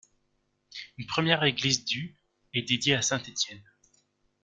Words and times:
Une 0.97 1.05
première 1.05 1.43
église 1.43 1.85
du 1.85 2.17
est 2.55 2.63
dédiée 2.67 2.95
à 2.95 3.03
saint 3.03 3.21
Étienne. 3.21 3.61